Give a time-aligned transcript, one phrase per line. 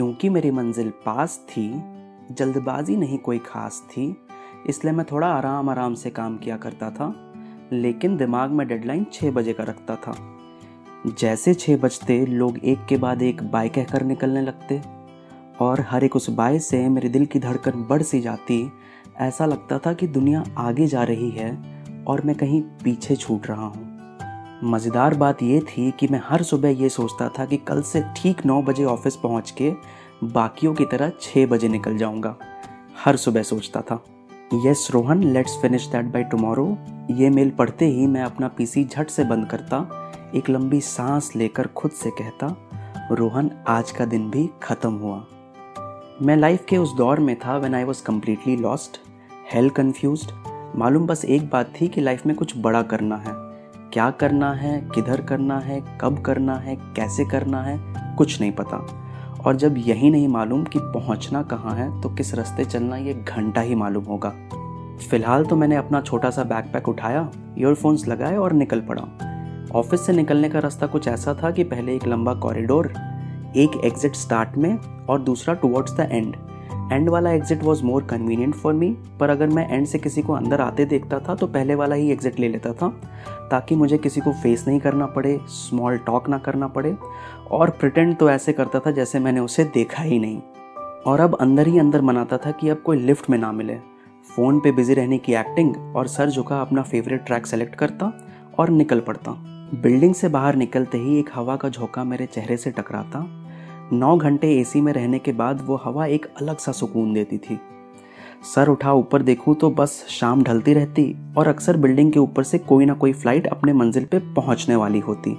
[0.00, 1.82] क्योंकि मेरी मंजिल पास थी,
[2.30, 4.16] जल्दबाजी नहीं कोई खास थी,
[4.66, 7.32] इसलिए मैं थोड़ा आराम आराम से काम किया करता था,
[7.72, 10.14] लेकिन दिमाग में डेडलाइन छः बजे का रखता था।
[11.18, 14.82] जैसे छः बजते, लोग एक के बाद एक बाय कहकर निकलने लगते,
[15.60, 18.72] और हर एक उस बाय से मेरे दिल की धड़कन बढ़ सी जाती।
[19.16, 21.62] ऐसा लगता था कि दुनिया आगे जा रही है,
[22.04, 23.89] और मैं कहीं पीछे छूट रहा हूँ।
[24.64, 28.44] मज़ेदार बात यह थी कि मैं हर सुबह ये सोचता था कि कल से ठीक
[28.46, 29.70] नौ बजे ऑफ़िस पहुँच के
[30.24, 32.34] बाकियों की तरह छः बजे निकल जाऊँगा।
[33.04, 34.02] हर सुबह सोचता था।
[34.66, 36.66] Yes, Rohan let's finish that by tomorrow
[37.10, 41.66] ये मेल पढ़ते ही मैं अपना पीसी झट से बंद करता, एक लंबी सांस लेकर
[41.66, 42.54] खुद से कहता,
[43.12, 45.26] रोहन, आज का दिन भी ख़त्म हुआ।
[46.22, 49.00] मैं लाइफ के उस दौर में था when I was completely lost
[49.54, 50.26] hell confused
[50.76, 53.39] मालूम बस एक बात थी कि लाइफ में कुछ बड़ा करना है।
[53.92, 57.78] क्या करना है, किधर करना है, कब करना है, कैसे करना है,
[58.16, 58.76] कुछ नहीं पता।
[59.46, 63.60] और जब यही नहीं मालूम कि पहुँचना कहाँ है तो किस रास्ते चलना ये घंटा
[63.60, 64.30] ही मालूम होगा।
[65.10, 69.02] फ़िलहाल तो मैंने अपना छोटा सा बैकपैक उठाया ईयरफोन्स लगाए और निकल पड़ा।
[69.78, 72.92] ऑफ़िस से निकलने का रास्ता कुछ ऐसा था कि पहले एक लंबा कॉरिडोर
[73.56, 76.36] एक एग्जिट स्टार्ट में और दूसरा टुवर्ड्स द एंड
[76.92, 78.88] एंड वाला exit was more convenient for me
[79.20, 82.10] पर अगर मैं एंड से किसी को अंदर आते देखता था तो पहले वाला ही
[82.12, 82.88] एग्जिट ले लेता था,
[83.50, 86.96] ताकि मुझे किसी को फेस नहीं करना पड़े स्मॉल टॉक ना करना पड़े,
[87.50, 90.40] और प्रिटेंड तो ऐसे करता था जैसे मैंने उसे देखा ही नहीं।
[91.06, 93.76] और अब अंदर ही अंदर मनाता था कि अब कोई लिफ्ट में ना मिले।
[94.28, 98.12] फ़ोन पे बिज़ी रहने की एक्टिंग और सर झुका अपना फेवरेट ट्रैक सेलेक्ट करता
[98.58, 99.32] और निकल पड़ता।
[99.74, 103.18] बिल्डिंग से बाहर निकलते ही एक हवा का झोंका मेरे चेहरे से टकराता
[103.92, 107.58] नौ घंटे एसी में रहने के बाद वो हवा एक अलग सा सुकून देती थी।
[108.44, 112.58] सर उठा ऊपर देखूँ तो बस शाम ढलती रहती और अक्सर बिल्डिंग के ऊपर से
[112.58, 115.36] कोई ना कोई फ़्लाइट अपने मंजिल पे पहुँचने वाली होती।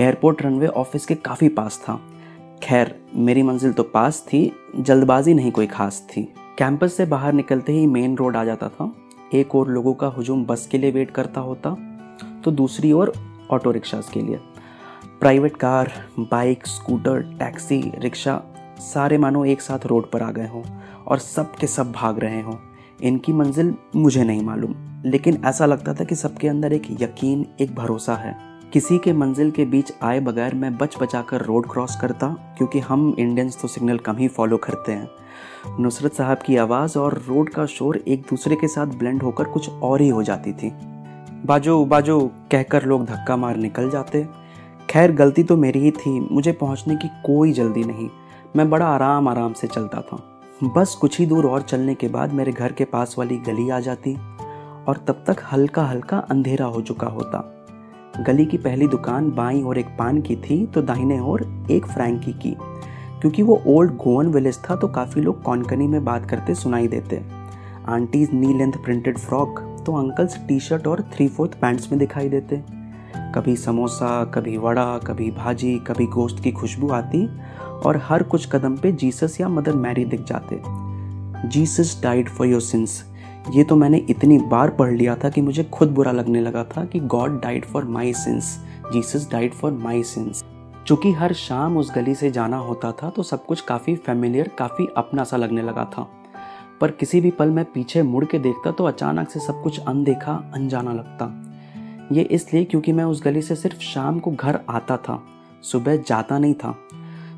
[0.00, 2.00] एयरपोर्ट रनवे ऑफ़िस के काफ़ी पास था।
[2.62, 6.22] खैर, मेरी मंजिल तो पास थी, जल्दबाजी नहीं कोई खास थी।
[6.58, 8.92] कैंपस से बाहर निकलते ही मेन रोड आ जाता था।
[9.34, 11.76] एक और लोगों का हुजूम बस के लिए वेट करता होता
[12.44, 13.12] तो दूसरी ओर
[13.50, 14.38] ऑटो रिक्शाज के लिए।
[15.20, 18.42] Private car, bike, scooter, taxi, rickshaw,
[18.80, 20.62] सारे मानो एक साथ रोड पर आ गए हों
[21.06, 22.54] और सब के सब भाग रहे हों।
[23.02, 24.74] इनकी मंजिल मुझे नहीं मालूम,
[25.04, 28.36] लेकिन ऐसा लगता था कि सबके अंदर एक यकीन, एक भरोसा है।
[28.72, 32.78] किसी के मंजिल के बीच आए बगैर मैं बच बचा कर रोड क्रॉस करता, क्योंकि
[32.78, 37.50] हम इंडियंस तो सिग्नल कम ही फॉलो करते हैं। नुसरत साहब की आवाज़ और रोड
[37.50, 40.72] का शोर एक दूसरे के साथ ब्लेंड होकर कुछ और ही हो जाती थी।
[41.46, 42.20] बाजो बाजो,
[42.50, 44.26] कहकर लोग धक्का मार निकल जाते
[44.90, 48.08] खैर, गलती तो मेरी ही थी। मुझे पहुँचने की कोई जल्दी नहीं।
[48.56, 50.18] मैं बड़ा आराम आराम से चलता था।
[50.76, 53.80] बस कुछ ही दूर और चलने के बाद मेरे घर के पास वाली गली आ
[53.80, 54.14] जाती
[54.88, 57.42] और तब तक हल्का हल्का अंधेरा हो चुका होता।
[58.26, 62.32] गली की पहली दुकान बाई और एक पान की थी तो दाहिने ओर एक फ्रैंकी
[62.32, 62.56] की।
[63.20, 67.22] क्योंकि वो ओल्ड गोवन विलेज था तो काफ़ी लोग कॉनकनी में बात करते सुनाई देते।
[67.88, 72.28] Aunties knee length printed frock तो अंकल्स टी शर्ट और थ्री फोर्थ पैंट्स में दिखाई
[72.28, 72.62] देते।
[73.34, 77.26] कभी समोसा, कभी वड़ा, कभी भाजी, कभी गोश्त की खुशबू आती
[77.86, 80.60] और हर कुछ कदम पे जीसस या मदर मैरी दिख जाते।
[81.48, 83.04] Jesus died for your sins
[83.50, 86.84] ये तो मैंने इतनी बार पढ़ लिया था कि मुझे खुद बुरा लगने लगा था
[86.84, 88.58] कि God died for my sins
[88.92, 90.44] Jesus died for my sins
[90.86, 94.86] चूँकि हर शाम उस गली से जाना होता था तो सब कुछ काफ़ी फेमिलियर काफ़ी
[94.96, 96.06] अपना सा लगने लगा था।
[96.80, 100.50] पर किसी भी पल मैं पीछे मुड़ के देखता तो अचानक से सब कुछ अनदेखा,
[100.54, 101.26] अनजाना लगता।
[102.12, 105.22] ये इसलिए क्योंकि मैं उस गली से सिर्फ़ शाम को घर आता था।
[105.62, 106.74] सुबह जाता नहीं था।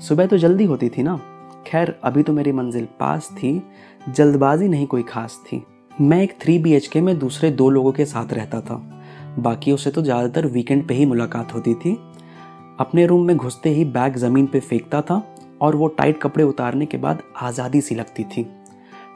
[0.00, 1.16] सुबह तो जल्दी होती थी ना।
[1.66, 3.62] खैर, अभी तो मेरी मंजिल पास थी।
[4.08, 5.62] जल्दबाजी नहीं कोई खास थी।
[6.00, 8.76] मैं एक थ्री बी के में दूसरे दो लोगों के साथ रहता था।
[9.38, 11.96] बाकियों से तो ज़्यादातर वीकेंड पे ही मुलाकात होती थी।
[12.80, 15.22] अपने रूम में घुसते ही बैग ज़मीन पे फेंकता था
[15.60, 18.46] और वो टाइट कपड़े उतारने के बाद आज़ादी सी लगती थी।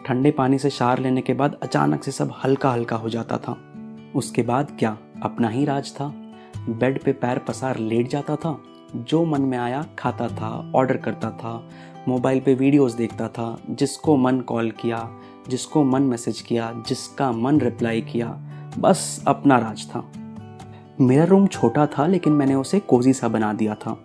[0.06, 3.56] ठंडे पानी से शार लेने के बाद अचानक से सब हल्का हल्का हो जाता था।
[4.16, 4.96] उसके बाद क्या?
[5.22, 6.12] अपना ही राज था।
[6.68, 8.62] बेड पे पैर पसार लेट जाता था,
[8.96, 11.69] जो मन में आया खाता था, ऑर्डर करता था,
[12.08, 15.10] मोबाइल पे वीडियोस देखता था, जिसको मन कॉल किया,
[15.48, 18.28] जिसको मन मैसेज किया, जिसका मन रिप्लाई किया,
[18.78, 20.12] बस अपना राज था।
[21.00, 23.98] मेरा रूम छोटा था, लेकिन मैंने उसे कोजी सा बना दिया था।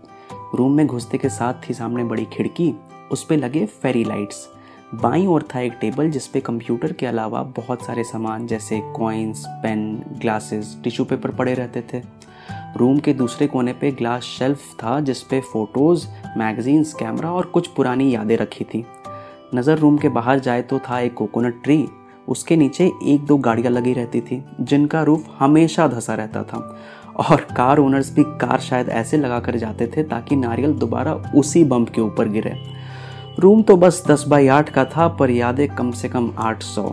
[0.56, 2.74] रूम में घुसते के साथ थी सामने बड़ी खिड़की,
[3.12, 4.50] उस पर लगे फेरी लाइट्स
[4.96, 9.82] बाई ओर था एक टेबल जिसपे कंप्यूटर के अलावा बहुत सारे सामान, जैसे coins pen
[10.22, 12.02] glasses tissue paper पड़े रहते थे।
[12.78, 16.08] रूम के दूसरे कोने पे ग्लास शेल्फ था जिसपे फ़ोटोज़
[16.38, 18.84] मैगजीन्स कैमरा और कुछ पुरानी यादें रखी थी।
[19.56, 21.88] नज़र रूम के बाहर जाए तो था एक कोकोनट ट्री
[22.28, 26.58] उसके नीचे एक दो गाड़ियाँ लगी रहती थी, जिनका रूफ हमेशा धसा रहता था।
[27.20, 31.64] और कार ओनर्स भी कार शायद ऐसे लगा कर जाते थे ताकि नारियल दोबारा उसी
[31.64, 32.56] बम्प के ऊपर गिरे।
[33.40, 36.84] रूम तो बस दस बाई आठ का था, पर यादें कम से कम आठ सौ।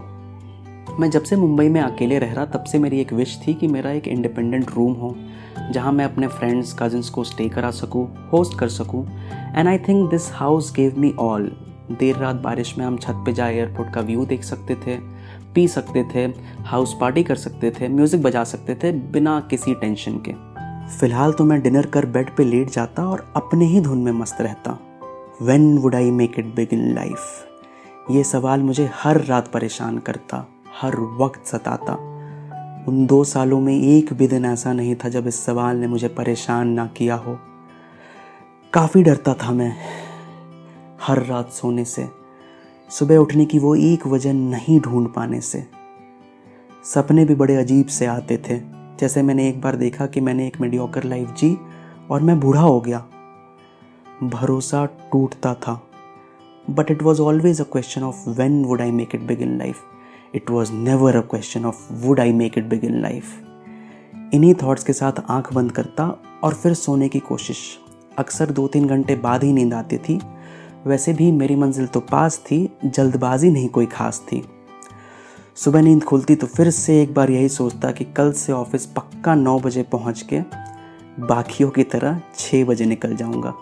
[1.00, 3.68] मैं जब से मुंबई में अकेले रह रहा, तब से मेरी एक विश थी कि
[3.68, 5.14] मेरा एक इंडिपेंडेंट रूम हो,
[5.72, 9.04] जहाँ मैं अपने फ्रेंड्स कजिन्स को स्टे करा सकूँ होस्ट कर सकूँ।
[9.56, 11.50] And I think this house gave me all
[11.90, 14.96] देर रात बारिश में हम छत पे जाए एयरपोर्ट का व्यू देख सकते थे,
[15.54, 16.30] पी सकते थे
[16.66, 20.34] हाउस पार्टी कर सकते थे म्यूज़िक बजा सकते थे, बिना किसी टेंशन के।
[20.98, 24.40] फ़िलहाल तो मैं डिनर कर बेड पे लेट जाता और अपने ही धुन में मस्त
[24.40, 24.78] रहता।
[25.44, 30.46] When would I make it big in life ये सवाल मुझे हर रात परेशान करता,
[30.80, 31.92] हर वक्त सताता।
[32.88, 36.08] उन दो सालों में एक भी दिन ऐसा नहीं था जब इस सवाल ने मुझे
[36.08, 37.36] परेशान ना किया हो।
[38.72, 39.72] काफ़ी डरता था मैं
[41.02, 42.08] हर रात सोने से,
[42.90, 45.64] सुबह उठने की वो एक वजह नहीं ढूंढ पाने से।
[46.84, 48.60] सपने भी बड़े अजीब से आते थे,
[49.00, 51.56] जैसे मैंने एक बार देखा कि मैंने एक मीडियोकर लाइफ जी
[52.10, 53.06] और मैं बूढ़ा हो गया।
[54.22, 55.80] भरोसा टूटता था।
[56.70, 59.80] But it was always a question of when would I make it big in life
[60.34, 63.40] it was never a question of would I make it big in life
[64.34, 66.04] इन्हीं थॉट्स के साथ आँख बंद करता
[66.44, 67.58] और फिर सोने की कोशिश।
[68.18, 70.18] अक्सर दो तीन घंटे बाद ही नींद आती थी।
[70.86, 74.42] वैसे भी मेरी मंजिल तो पास थी, जल्दबाजी नहीं कोई खास थी।
[75.56, 79.34] सुबह नींद खुलती तो फिर से एक बार यही सोचता कि कल से ऑफ़िस पक्का
[79.34, 80.40] नौ बजे पहुँच के
[81.20, 83.54] बाकियों की तरह छः बजे निकल जाऊँगा।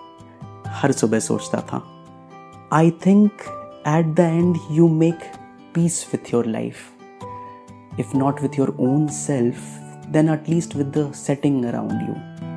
[0.72, 1.82] हर सुबह सोचता था
[2.72, 3.42] I think
[3.88, 5.30] at the end you make
[5.74, 6.76] peace with your life
[8.00, 9.56] if not with your own self
[10.12, 12.51] then at least with the setting around you